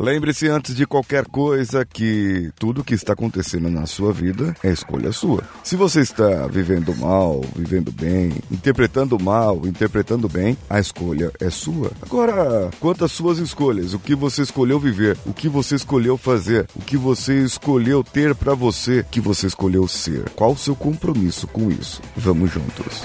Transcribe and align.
Lembre-se 0.00 0.46
antes 0.46 0.76
de 0.76 0.86
qualquer 0.86 1.26
coisa 1.26 1.84
que 1.84 2.52
tudo 2.56 2.84
que 2.84 2.94
está 2.94 3.14
acontecendo 3.14 3.68
na 3.68 3.84
sua 3.84 4.12
vida 4.12 4.54
é 4.62 4.70
escolha 4.70 5.10
sua. 5.10 5.42
Se 5.64 5.74
você 5.74 6.00
está 6.00 6.46
vivendo 6.46 6.94
mal, 6.94 7.40
vivendo 7.56 7.90
bem, 7.90 8.32
interpretando 8.48 9.18
mal, 9.18 9.66
interpretando 9.66 10.28
bem, 10.28 10.56
a 10.70 10.78
escolha 10.78 11.32
é 11.40 11.50
sua. 11.50 11.90
Agora, 12.00 12.70
quanto 12.78 13.04
às 13.04 13.10
suas 13.10 13.38
escolhas, 13.38 13.92
o 13.92 13.98
que 13.98 14.14
você 14.14 14.42
escolheu 14.42 14.78
viver, 14.78 15.18
o 15.26 15.34
que 15.34 15.48
você 15.48 15.74
escolheu 15.74 16.16
fazer, 16.16 16.68
o 16.76 16.80
que 16.80 16.96
você 16.96 17.42
escolheu 17.42 18.04
ter 18.04 18.36
para 18.36 18.54
você, 18.54 19.00
o 19.00 19.04
que 19.04 19.20
você 19.20 19.48
escolheu 19.48 19.88
ser, 19.88 20.30
qual 20.30 20.52
o 20.52 20.56
seu 20.56 20.76
compromisso 20.76 21.48
com 21.48 21.72
isso? 21.72 22.00
Vamos 22.16 22.52
juntos. 22.52 23.02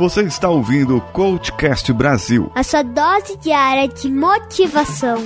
Você 0.00 0.22
está 0.22 0.48
ouvindo 0.48 0.96
o 0.96 1.00
Coachcast 1.00 1.92
Brasil. 1.92 2.50
A 2.54 2.62
sua 2.64 2.82
dose 2.82 3.36
diária 3.36 3.86
de 3.86 4.10
motivação. 4.10 5.22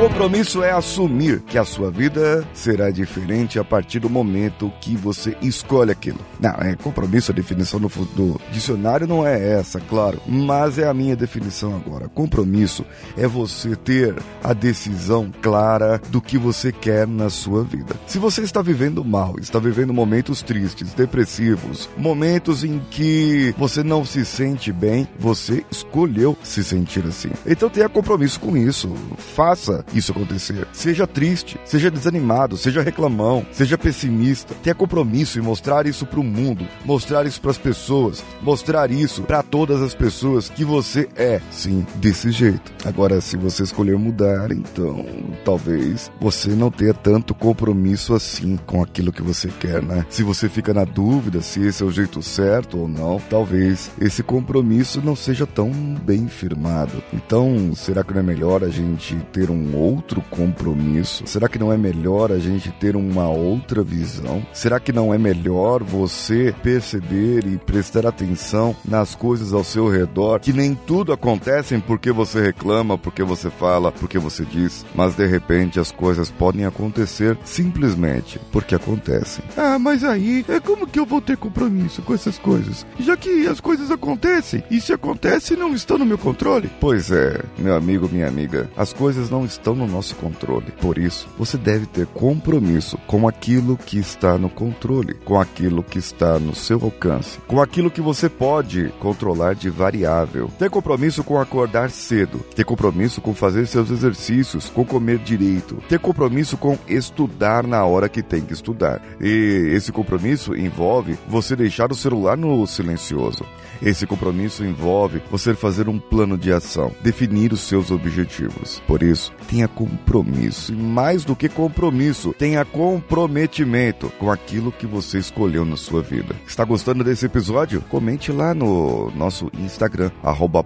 Compromisso 0.00 0.62
é 0.62 0.72
assumir 0.72 1.40
que 1.40 1.58
a 1.58 1.64
sua 1.64 1.90
vida 1.90 2.42
será 2.54 2.90
diferente 2.90 3.58
a 3.58 3.64
partir 3.64 3.98
do 3.98 4.08
momento 4.08 4.72
que 4.80 4.96
você 4.96 5.36
escolhe 5.42 5.92
aquilo. 5.92 6.18
Não, 6.40 6.52
é 6.52 6.74
compromisso, 6.74 7.30
a 7.30 7.34
definição 7.34 7.78
do, 7.78 7.88
do 8.16 8.40
dicionário 8.50 9.06
não 9.06 9.26
é 9.26 9.58
essa, 9.58 9.78
claro, 9.78 10.18
mas 10.26 10.78
é 10.78 10.88
a 10.88 10.94
minha 10.94 11.14
definição 11.14 11.76
agora. 11.76 12.08
Compromisso 12.08 12.82
é 13.14 13.26
você 13.28 13.76
ter 13.76 14.16
a 14.42 14.54
decisão 14.54 15.30
clara 15.42 16.00
do 16.08 16.22
que 16.22 16.38
você 16.38 16.72
quer 16.72 17.06
na 17.06 17.28
sua 17.28 17.62
vida. 17.62 17.94
Se 18.06 18.18
você 18.18 18.40
está 18.40 18.62
vivendo 18.62 19.04
mal, 19.04 19.34
está 19.38 19.58
vivendo 19.58 19.92
momentos 19.92 20.40
tristes, 20.40 20.94
depressivos, 20.94 21.90
momentos 21.98 22.64
em 22.64 22.80
que 22.90 23.54
você 23.58 23.82
não 23.82 24.02
se 24.06 24.24
sente 24.24 24.72
bem, 24.72 25.06
você 25.18 25.62
escolheu 25.70 26.38
se 26.42 26.64
sentir 26.64 27.04
assim. 27.04 27.32
Então 27.46 27.68
tenha 27.68 27.88
compromisso 27.88 28.40
com 28.40 28.56
isso. 28.56 28.90
Faça 29.18 29.84
isso 29.92 30.12
acontecer. 30.12 30.66
Seja 30.72 31.06
triste, 31.06 31.58
seja 31.64 31.90
desanimado, 31.90 32.56
seja 32.56 32.82
reclamão, 32.82 33.44
seja 33.52 33.78
pessimista. 33.78 34.54
Tenha 34.62 34.74
compromisso 34.74 35.38
em 35.38 35.42
mostrar 35.42 35.86
isso 35.86 36.06
para 36.06 36.20
o 36.20 36.24
mundo, 36.24 36.66
mostrar 36.84 37.26
isso 37.26 37.40
para 37.40 37.50
as 37.50 37.58
pessoas, 37.58 38.24
mostrar 38.42 38.90
isso 38.90 39.22
para 39.22 39.42
todas 39.42 39.82
as 39.82 39.94
pessoas 39.94 40.48
que 40.48 40.64
você 40.64 41.08
é, 41.16 41.40
sim, 41.50 41.86
desse 41.96 42.30
jeito. 42.30 42.72
Agora, 42.84 43.20
se 43.20 43.36
você 43.36 43.62
escolher 43.62 43.96
mudar, 43.96 44.50
então 44.52 45.04
talvez 45.44 46.10
você 46.20 46.50
não 46.50 46.70
tenha 46.70 46.94
tanto 46.94 47.34
compromisso 47.34 48.14
assim 48.14 48.58
com 48.66 48.82
aquilo 48.82 49.12
que 49.12 49.22
você 49.22 49.48
quer, 49.48 49.82
né? 49.82 50.06
Se 50.08 50.22
você 50.22 50.48
fica 50.48 50.72
na 50.72 50.84
dúvida 50.84 51.40
se 51.40 51.60
esse 51.60 51.82
é 51.82 51.86
o 51.86 51.90
jeito 51.90 52.22
certo 52.22 52.78
ou 52.78 52.88
não, 52.88 53.20
talvez 53.28 53.90
esse 54.00 54.22
compromisso 54.22 55.00
não 55.02 55.16
seja 55.16 55.46
tão 55.46 55.70
bem 55.70 56.28
firmado. 56.28 57.02
Então, 57.12 57.72
será 57.74 58.02
que 58.02 58.12
não 58.12 58.20
é 58.20 58.22
melhor 58.22 58.64
a 58.64 58.68
gente 58.68 59.16
ter 59.32 59.50
um 59.50 59.76
outro 59.80 60.22
compromisso? 60.30 61.24
Será 61.26 61.48
que 61.48 61.58
não 61.58 61.72
é 61.72 61.76
melhor 61.76 62.30
a 62.32 62.38
gente 62.38 62.70
ter 62.72 62.96
uma 62.96 63.28
outra 63.28 63.82
visão? 63.82 64.44
Será 64.52 64.78
que 64.78 64.92
não 64.92 65.12
é 65.12 65.18
melhor 65.18 65.82
você 65.82 66.54
perceber 66.62 67.46
e 67.46 67.58
prestar 67.58 68.06
atenção 68.06 68.74
nas 68.84 69.14
coisas 69.14 69.52
ao 69.52 69.64
seu 69.64 69.88
redor, 69.88 70.40
que 70.40 70.52
nem 70.52 70.74
tudo 70.74 71.12
acontecem 71.12 71.80
porque 71.80 72.12
você 72.12 72.40
reclama, 72.40 72.98
porque 72.98 73.22
você 73.22 73.50
fala, 73.50 73.92
porque 73.92 74.18
você 74.18 74.44
diz, 74.44 74.84
mas 74.94 75.14
de 75.14 75.26
repente 75.26 75.80
as 75.80 75.90
coisas 75.90 76.30
podem 76.30 76.64
acontecer 76.64 77.36
simplesmente 77.44 78.40
porque 78.52 78.74
acontecem. 78.74 79.44
Ah, 79.56 79.78
mas 79.78 80.04
aí 80.04 80.44
é 80.48 80.60
como 80.60 80.86
que 80.86 80.98
eu 80.98 81.06
vou 81.06 81.20
ter 81.20 81.36
compromisso 81.36 82.02
com 82.02 82.14
essas 82.14 82.38
coisas? 82.38 82.86
Já 82.98 83.16
que 83.16 83.46
as 83.46 83.60
coisas 83.60 83.90
acontecem 83.90 84.62
e 84.70 84.80
se 84.80 84.92
acontece 84.92 85.56
não 85.56 85.74
estão 85.74 85.98
no 85.98 86.06
meu 86.06 86.18
controle? 86.18 86.70
Pois 86.80 87.10
é, 87.10 87.40
meu 87.58 87.74
amigo, 87.74 88.08
minha 88.10 88.28
amiga, 88.28 88.68
as 88.76 88.92
coisas 88.92 89.30
não 89.30 89.44
estão 89.44 89.69
no 89.74 89.86
nosso 89.86 90.14
controle. 90.16 90.72
Por 90.80 90.98
isso, 90.98 91.28
você 91.38 91.56
deve 91.56 91.86
ter 91.86 92.06
compromisso 92.06 92.98
com 93.06 93.26
aquilo 93.26 93.76
que 93.76 93.98
está 93.98 94.36
no 94.38 94.48
controle, 94.48 95.14
com 95.24 95.40
aquilo 95.40 95.82
que 95.82 95.98
está 95.98 96.38
no 96.38 96.54
seu 96.54 96.82
alcance, 96.82 97.38
com 97.46 97.60
aquilo 97.60 97.90
que 97.90 98.00
você 98.00 98.28
pode 98.28 98.92
controlar 98.98 99.54
de 99.54 99.70
variável. 99.70 100.50
Ter 100.58 100.70
compromisso 100.70 101.22
com 101.24 101.40
acordar 101.40 101.90
cedo, 101.90 102.40
ter 102.54 102.64
compromisso 102.64 103.20
com 103.20 103.34
fazer 103.34 103.66
seus 103.66 103.90
exercícios, 103.90 104.68
com 104.68 104.84
comer 104.84 105.18
direito, 105.18 105.76
ter 105.88 105.98
compromisso 105.98 106.56
com 106.56 106.78
estudar 106.88 107.66
na 107.66 107.84
hora 107.84 108.08
que 108.08 108.22
tem 108.22 108.42
que 108.42 108.52
estudar. 108.52 109.00
E 109.20 109.70
esse 109.72 109.92
compromisso 109.92 110.54
envolve 110.54 111.18
você 111.28 111.54
deixar 111.56 111.90
o 111.92 111.96
celular 111.96 112.36
no 112.36 112.66
silencioso. 112.66 113.44
Esse 113.82 114.06
compromisso 114.06 114.64
envolve 114.64 115.22
você 115.30 115.54
fazer 115.54 115.88
um 115.88 115.98
plano 115.98 116.36
de 116.36 116.52
ação, 116.52 116.92
definir 117.02 117.52
os 117.52 117.60
seus 117.60 117.90
objetivos. 117.90 118.82
Por 118.86 119.02
isso, 119.02 119.32
tenha 119.48 119.59
compromisso. 119.68 120.72
E 120.72 120.76
mais 120.76 121.24
do 121.24 121.36
que 121.36 121.48
compromisso, 121.48 122.34
tenha 122.38 122.64
comprometimento 122.64 124.10
com 124.18 124.30
aquilo 124.30 124.72
que 124.72 124.86
você 124.86 125.18
escolheu 125.18 125.64
na 125.64 125.76
sua 125.76 126.02
vida. 126.02 126.34
Está 126.46 126.64
gostando 126.64 127.04
desse 127.04 127.26
episódio? 127.26 127.82
Comente 127.82 128.32
lá 128.32 128.54
no 128.54 129.10
nosso 129.14 129.50
Instagram, 129.58 130.10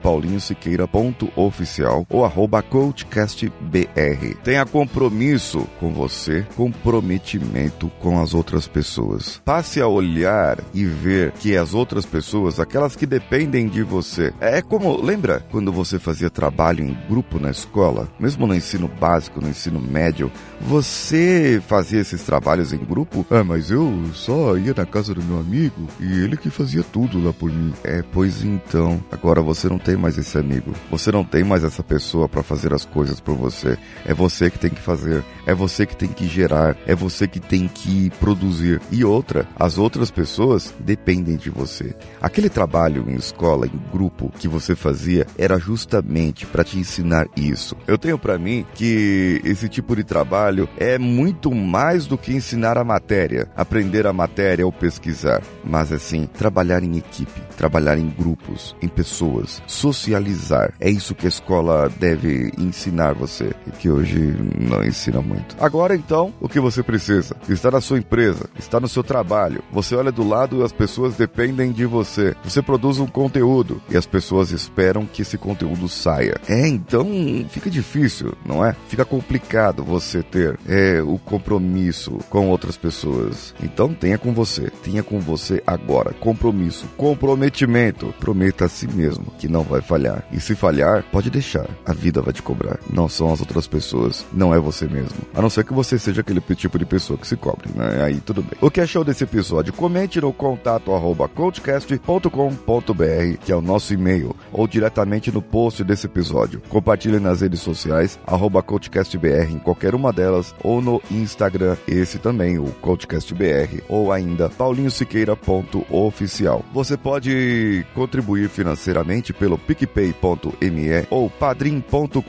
paulinhosiqueira.oficial 0.02 2.06
ou 2.08 2.24
coachcastbr. 2.70 4.34
Tenha 4.42 4.66
compromisso 4.66 5.66
com 5.78 5.92
você, 5.92 6.46
comprometimento 6.56 7.90
com 8.00 8.20
as 8.20 8.34
outras 8.34 8.66
pessoas. 8.66 9.40
Passe 9.44 9.80
a 9.80 9.88
olhar 9.88 10.58
e 10.72 10.84
ver 10.84 11.32
que 11.32 11.56
as 11.56 11.74
outras 11.74 12.06
pessoas, 12.06 12.60
aquelas 12.60 12.96
que 12.96 13.06
dependem 13.06 13.68
de 13.68 13.82
você, 13.82 14.32
é 14.40 14.62
como, 14.62 15.00
lembra 15.00 15.44
quando 15.50 15.72
você 15.72 15.98
fazia 15.98 16.30
trabalho 16.30 16.84
em 16.84 16.96
grupo 17.08 17.38
na 17.38 17.50
escola, 17.50 18.08
mesmo 18.18 18.46
no 18.46 18.54
ensino 18.54 18.83
básico, 18.88 19.40
no 19.40 19.48
ensino 19.48 19.80
médio, 19.80 20.30
você 20.60 21.62
fazia 21.66 22.00
esses 22.00 22.22
trabalhos 22.22 22.72
em 22.72 22.78
grupo? 22.78 23.26
Ah, 23.30 23.44
mas 23.44 23.70
eu 23.70 23.92
só 24.14 24.56
ia 24.56 24.72
na 24.74 24.86
casa 24.86 25.14
do 25.14 25.22
meu 25.22 25.38
amigo 25.38 25.86
e 26.00 26.20
ele 26.20 26.36
que 26.36 26.50
fazia 26.50 26.82
tudo 26.82 27.22
lá 27.22 27.32
por 27.32 27.52
mim. 27.52 27.72
É, 27.82 28.02
pois 28.12 28.42
então, 28.42 29.02
agora 29.10 29.42
você 29.42 29.68
não 29.68 29.78
tem 29.78 29.96
mais 29.96 30.16
esse 30.16 30.38
amigo. 30.38 30.72
Você 30.90 31.12
não 31.12 31.24
tem 31.24 31.44
mais 31.44 31.64
essa 31.64 31.82
pessoa 31.82 32.28
para 32.28 32.42
fazer 32.42 32.72
as 32.72 32.84
coisas 32.84 33.20
por 33.20 33.36
você. 33.36 33.76
É 34.04 34.14
você 34.14 34.50
que 34.50 34.58
tem 34.58 34.70
que 34.70 34.80
fazer, 34.80 35.24
é 35.46 35.54
você 35.54 35.84
que 35.84 35.96
tem 35.96 36.08
que 36.08 36.26
gerar, 36.26 36.76
é 36.86 36.94
você 36.94 37.28
que 37.28 37.40
tem 37.40 37.68
que 37.68 38.10
produzir. 38.20 38.80
E 38.90 39.04
outra, 39.04 39.46
as 39.56 39.76
outras 39.78 40.10
pessoas 40.10 40.74
dependem 40.78 41.36
de 41.36 41.50
você. 41.50 41.94
Aquele 42.22 42.48
trabalho 42.48 43.04
em 43.08 43.14
escola, 43.14 43.66
em 43.66 43.92
grupo 43.92 44.32
que 44.38 44.48
você 44.48 44.74
fazia 44.74 45.26
era 45.36 45.58
justamente 45.58 46.46
para 46.46 46.64
te 46.64 46.78
ensinar 46.78 47.26
isso. 47.36 47.76
Eu 47.86 47.98
tenho 47.98 48.18
para 48.18 48.38
mim 48.38 48.64
que 48.74 49.40
esse 49.44 49.68
tipo 49.68 49.94
de 49.94 50.04
trabalho 50.04 50.68
é 50.76 50.98
muito 50.98 51.54
mais 51.54 52.06
do 52.06 52.18
que 52.18 52.32
ensinar 52.32 52.76
a 52.76 52.84
matéria, 52.84 53.48
aprender 53.56 54.06
a 54.06 54.12
matéria 54.12 54.66
ou 54.66 54.72
pesquisar, 54.72 55.42
mas 55.64 55.92
assim, 55.92 56.26
trabalhar 56.26 56.82
em 56.82 56.96
equipe, 56.96 57.40
trabalhar 57.56 57.98
em 57.98 58.08
grupos, 58.08 58.74
em 58.82 58.88
pessoas, 58.88 59.62
socializar. 59.66 60.72
É 60.80 60.90
isso 60.90 61.14
que 61.14 61.26
a 61.26 61.28
escola 61.28 61.88
deve 61.98 62.52
ensinar 62.58 63.14
você 63.14 63.52
e 63.66 63.70
que 63.70 63.90
hoje 63.90 64.34
não 64.58 64.84
ensina 64.84 65.20
muito. 65.20 65.56
Agora 65.60 65.94
então, 65.94 66.32
o 66.40 66.48
que 66.48 66.60
você 66.60 66.82
precisa? 66.82 67.36
Está 67.48 67.70
na 67.70 67.80
sua 67.80 67.98
empresa, 67.98 68.48
está 68.58 68.80
no 68.80 68.88
seu 68.88 69.02
trabalho. 69.02 69.62
Você 69.72 69.94
olha 69.94 70.10
do 70.10 70.26
lado 70.26 70.60
e 70.60 70.64
as 70.64 70.72
pessoas 70.72 71.16
dependem 71.16 71.72
de 71.72 71.86
você. 71.86 72.34
Você 72.42 72.60
produz 72.62 72.98
um 72.98 73.06
conteúdo 73.06 73.80
e 73.88 73.96
as 73.96 74.06
pessoas 74.06 74.50
esperam 74.50 75.06
que 75.06 75.22
esse 75.22 75.38
conteúdo 75.38 75.88
saia. 75.88 76.36
É, 76.48 76.66
então 76.66 77.06
fica 77.48 77.70
difícil, 77.70 78.34
não 78.44 78.63
é? 78.63 78.63
Fica 78.88 79.04
complicado 79.04 79.84
você 79.84 80.22
ter 80.22 80.58
é, 80.68 81.02
o 81.02 81.18
compromisso 81.18 82.18
com 82.30 82.48
outras 82.48 82.76
pessoas. 82.76 83.54
Então 83.62 83.92
tenha 83.92 84.18
com 84.18 84.32
você, 84.32 84.70
tenha 84.82 85.02
com 85.02 85.20
você 85.20 85.62
agora. 85.66 86.12
Compromisso, 86.14 86.86
comprometimento. 86.96 88.14
Prometa 88.18 88.66
a 88.66 88.68
si 88.68 88.86
mesmo 88.86 89.26
que 89.38 89.48
não 89.48 89.62
vai 89.62 89.80
falhar. 89.80 90.24
E 90.32 90.40
se 90.40 90.54
falhar, 90.54 91.04
pode 91.10 91.30
deixar. 91.30 91.68
A 91.84 91.92
vida 91.92 92.22
vai 92.22 92.32
te 92.32 92.42
cobrar. 92.42 92.78
Não 92.92 93.08
são 93.08 93.32
as 93.32 93.40
outras 93.40 93.66
pessoas, 93.66 94.24
não 94.32 94.54
é 94.54 94.58
você 94.58 94.86
mesmo. 94.86 95.18
A 95.34 95.42
não 95.42 95.50
ser 95.50 95.64
que 95.64 95.74
você 95.74 95.98
seja 95.98 96.20
aquele 96.20 96.40
tipo 96.54 96.78
de 96.78 96.86
pessoa 96.86 97.18
que 97.18 97.26
se 97.26 97.36
cobre, 97.36 97.68
né? 97.74 98.02
Aí 98.04 98.20
tudo 98.20 98.42
bem. 98.42 98.58
O 98.60 98.70
que 98.70 98.80
achou 98.80 99.04
desse 99.04 99.24
episódio? 99.24 99.72
Comente 99.72 100.20
no 100.20 100.32
contato 100.32 100.92
arroba 100.92 101.28
coachcast.com.br, 101.28 103.38
que 103.44 103.52
é 103.52 103.56
o 103.56 103.60
nosso 103.60 103.92
e-mail, 103.92 104.34
ou 104.52 104.66
diretamente 104.66 105.32
no 105.32 105.42
post 105.42 105.82
desse 105.82 106.06
episódio. 106.06 106.62
Compartilhe 106.68 107.18
nas 107.18 107.40
redes 107.40 107.60
sociais, 107.60 108.18
arroba 108.26 108.53
coachcastbr 108.62 109.50
em 109.50 109.58
qualquer 109.58 109.94
uma 109.94 110.12
delas, 110.12 110.54
ou 110.62 110.80
no 110.80 111.02
Instagram, 111.10 111.76
esse 111.86 112.18
também, 112.18 112.58
o 112.58 112.66
coachcastbr, 112.80 113.82
ou 113.88 114.12
ainda 114.12 114.48
paulinhosiqueira.oficial. 114.48 116.64
Você 116.72 116.96
pode 116.96 117.84
contribuir 117.94 118.48
financeiramente 118.48 119.32
pelo 119.32 119.58
picpay.me 119.58 121.06
ou 121.10 121.28
padrim.com.br 121.30 122.20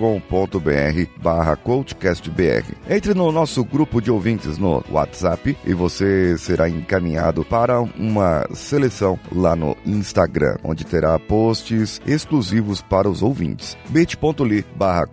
barra 1.21 1.55
coachcastbr. 1.55 2.65
Entre 2.89 3.13
no 3.13 3.31
nosso 3.31 3.63
grupo 3.63 4.01
de 4.01 4.11
ouvintes 4.11 4.57
no 4.57 4.83
WhatsApp 4.89 5.57
e 5.65 5.73
você 5.73 6.37
será 6.37 6.69
encaminhado 6.69 7.43
para 7.43 7.81
uma 7.81 8.47
seleção 8.53 9.19
lá 9.31 9.55
no 9.55 9.75
Instagram, 9.85 10.57
onde 10.63 10.85
terá 10.85 11.17
posts 11.19 12.01
exclusivos 12.05 12.81
para 12.81 13.09
os 13.09 13.21
ouvintes. 13.21 13.77
bit.ly 13.89 14.65
barra 14.75 15.05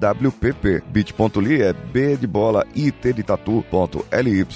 coachcastwpp 0.00 0.82
bit.ly 0.90 1.62
é 1.62 1.72
b 1.72 2.16
de 2.16 2.26
bola 2.26 2.66
e 2.74 2.90
t 2.90 3.12
de 3.12 3.22
tatu.ly 3.22 4.46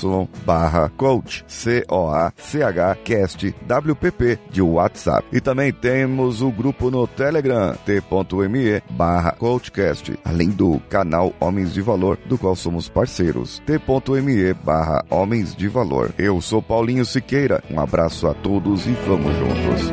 barra 0.44 0.90
coach 0.96 1.44
C-O-A-C-H 1.46 2.96
cast 3.04 3.54
WPP 3.66 4.38
de 4.50 4.62
WhatsApp. 4.62 5.26
E 5.32 5.40
também 5.40 5.72
temos 5.72 6.42
o 6.42 6.50
grupo 6.50 6.90
no 6.90 7.06
Telegram 7.06 7.74
t.me 7.84 8.82
barra 8.90 9.32
coachcast, 9.32 10.18
além 10.24 10.50
do 10.50 10.80
canal 10.88 11.32
Homens 11.40 11.72
de 11.72 11.80
Valor, 11.80 12.18
do 12.26 12.36
qual 12.38 12.56
somos 12.56 12.88
parceiros 12.88 13.62
t.me 13.66 14.54
barra 14.54 15.04
Homens 15.10 15.54
de 15.54 15.68
Valor. 15.68 16.12
Eu 16.18 16.40
sou 16.40 16.62
Paulinho 16.62 17.04
Siqueira, 17.04 17.62
um 17.70 17.80
abraço 17.80 18.26
a 18.26 18.34
todos 18.34 18.86
e 18.86 18.92
vamos 19.06 19.34
juntos. 19.36 19.92